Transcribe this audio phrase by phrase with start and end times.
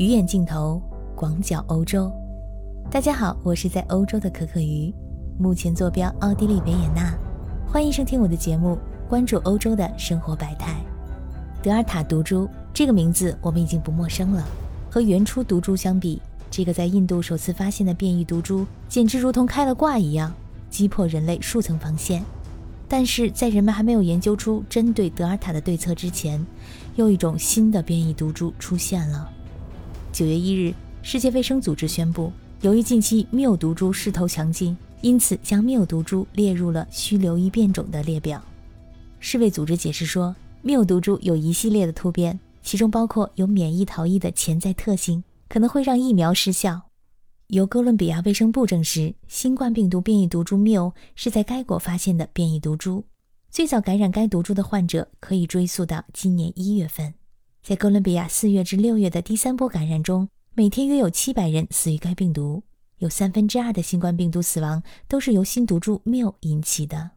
[0.00, 0.80] 鱼眼镜头，
[1.14, 2.10] 广角欧洲。
[2.90, 4.90] 大家好，我是在欧洲的可可鱼，
[5.38, 7.14] 目前坐标奥地利维也纳。
[7.66, 8.78] 欢迎收听我的节目，
[9.10, 10.80] 关注欧洲的生活百态。
[11.62, 14.42] 德尔塔毒株这个名字我们已经不陌生了。
[14.90, 20.32] 和原初毒株相比，这个在印度首次发现的变异毒株简直如同开了挂一样，
[20.70, 22.24] 击破人类数层防线。
[22.88, 26.42] 但是在人们还没有研究出针对德尔塔的对策之前，
[26.96, 29.30] 又一种新的变异毒株出现了。
[30.20, 38.38] 九月一日，世界卫生组织宣布，由于近期缪毒株势头强劲，因此将缪毒株列入了需留意变种的列表。
[39.18, 46.82] 世卫组织解释说，缪毒株有一系列的突变，其中包括有免疫逃逸的潜在特性，可能会让疫苗失效。
[47.46, 53.02] 由哥伦比亚卫生部证实，新冠病毒变异毒株缪是在该国发现的变异毒株。
[53.50, 57.14] 最早感染该毒株的患者可以追溯到今年一月份。
[57.62, 62.62] 在哥伦比亚四月至六月的第三波感染中，每天约有七百人死于该病毒，
[62.98, 67.10] 有三分之二的新冠病毒死亡都是由新毒株缪引起的。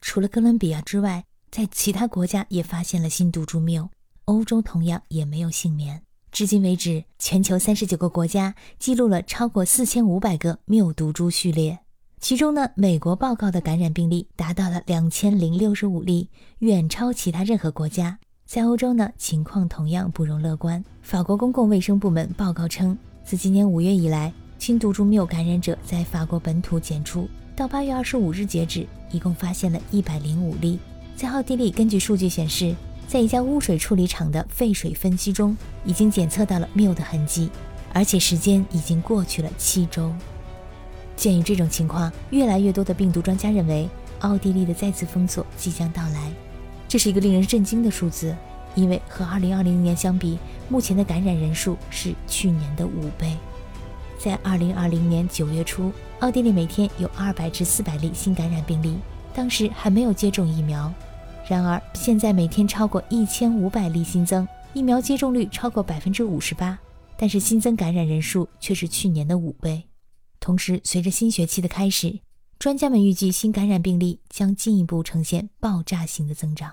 [0.00, 3.90] 除了哥伦比亚之外，在其他国家也发现了新毒株缪，
[4.24, 6.02] 欧洲同样也没有幸免。
[6.32, 11.80] 至今为止，全球三十九个国家记录了超过四千五百个缪毒株序列，
[12.18, 16.30] 其中呢，美国报告的感染病例达到了两千零六十五例，
[16.60, 18.18] 远超其他任何国家。
[18.46, 20.82] 在欧洲呢，情况同样不容乐观。
[21.02, 30.78] 法国公共卫生部门报告称，自今年五月以来，新毒株缪感染者在法国本土检出，到八月二十五日截止，一共发现了一百零五例。
[31.16, 32.72] 在奥地利，根据数据显示，
[33.08, 37.50] 在一家污水处理厂的废水分析中，已经检测到了缪的痕迹，
[37.92, 40.12] 而且时间已经过去了七周。
[41.16, 43.88] 鉴于这种情况，越来越多的病毒专家认为，
[44.20, 46.30] 奥地利的再次封锁即将到来。
[46.88, 48.34] 这是一个令人震惊的数字，
[48.74, 53.36] 因为和2020年相比，目前的感染人数是去年的五倍。
[54.18, 58.96] 在2020年9月初，奥地利每天有200至400例新感染病例，
[59.34, 60.92] 当时还没有接种疫苗。
[61.48, 66.76] 然而，现在每天超过1500例新增，疫苗接种率超过58%，
[67.16, 69.84] 但是新增感染人数却是去年的五倍。
[70.40, 72.18] 同时，随着新学期的开始，
[72.58, 76.72] 专家们预计，新感染病例将进一步呈现爆炸性的增长。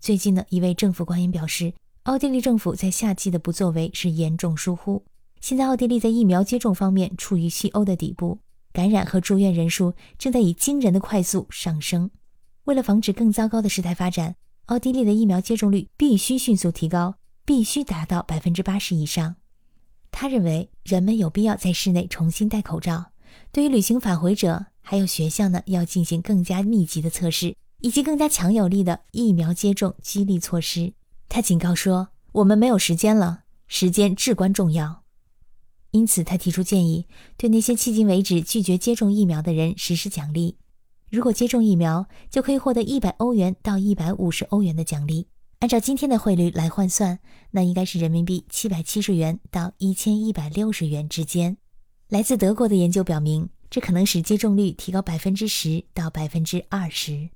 [0.00, 1.74] 最近呢，一位政府官员表示，
[2.04, 5.04] 奥地利政府在夏季的不作为是严重疏忽。
[5.40, 8.38] 现在，奥地利在疫苗接种方面处于西欧的底部，
[8.72, 12.10] 感染和住院人数正在以惊人的快速上升。
[12.64, 14.34] 为了防止更糟糕的事态发展，
[14.66, 19.36] 奥地利的疫苗接种率必须迅速提高，必须达到百分之八十以上。
[20.10, 23.12] 他认为，人们有必要在室内重新戴口罩。
[23.52, 30.92] 对于旅行返回者，还有学校呢，要进行更加密集的测试，以及更加强有力的疫苗接种激励措施。
[31.28, 35.02] 他警告说：“我们没有时间了，时间至关重要。”
[35.92, 40.56] 因此，他提出建议，对那些迄今为止拒绝接种疫苗的人实施奖励。
[41.10, 45.26] 如果接种疫苗，就可以获得一百欧元到一百五十欧元的奖励。
[45.58, 47.18] 按照今天的汇率来换算，
[47.50, 51.56] 那应该是人民币七百七十元到一千一百六十元之间。
[52.10, 57.30] 来自德国的研究表明，这可能使接种率提高百分之十到百分之二十。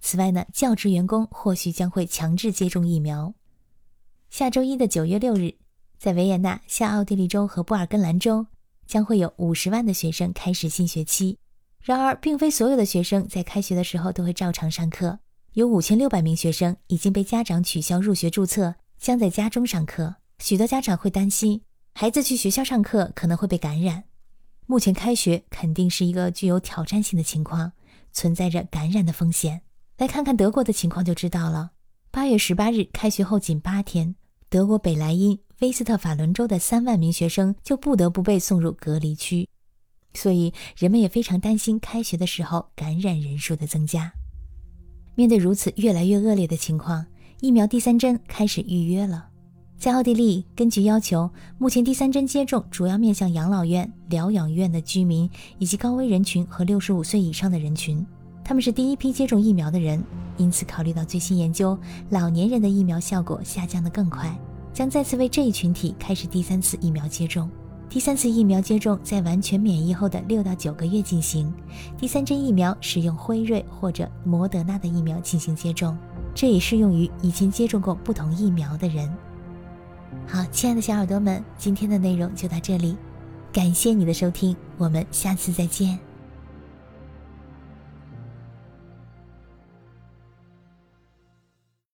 [0.00, 3.34] 此外呢，教职员工或许将会强制接种疫苗。
[4.30, 5.54] 下周一的九月六日，
[5.96, 8.48] 在维也纳、下奥地利州和布尔根兰州，
[8.84, 11.38] 将会有五十万的学生开始新学期。
[11.80, 15.20] 然而，并非所有的学生在开学的时候都会照常上课。
[15.52, 20.16] 有五千六百名学生已经被家长取消入学注册，将在家中上课。
[20.40, 21.62] 许多家长会担心。
[21.92, 24.04] 孩子去学校上课可能会被感染。
[24.66, 27.72] 目前开学肯定是一个具有挑战性的情况，
[28.12, 29.62] 存在着感染的风险。
[29.98, 31.72] 来看看德国的情况就知道了。
[32.10, 34.16] 八月十八日开学后仅八天，
[34.48, 39.48] 德国北莱茵威斯特法伦州的三万名学生就不得不被送入隔离区，
[40.14, 44.12] 所以人们也非常担心开学的时候感染人数的增加。
[45.14, 47.06] 面对如此越来越恶劣的情况，
[47.40, 49.28] 疫苗第三针开始预约了。
[49.82, 58.06] 在奥地利，根据要求，目前第三针接种主要面向养老院、疗养院的居民以及高危人群和六十五岁以上的人群。
[58.44, 60.00] 他们是第一批接种疫苗的人，
[60.36, 61.76] 因此考虑到最新研究，
[62.10, 64.32] 老年人的疫苗效果下降得更快，
[64.72, 67.50] 将再次为这一群体开始第三次疫苗接种。
[67.88, 71.52] 第三次疫苗接种在完全免疫后的六到九个月进行。
[71.98, 75.98] 第三针疫苗使用辉瑞或者摩德纳的疫苗进行接种，
[76.36, 79.12] 这也适用于已经接种过不同疫苗的人。
[80.26, 82.96] 好，亲爱的小耳朵们，今天的内容就到这里，
[83.52, 85.98] 感谢你的收听，我们下次再见。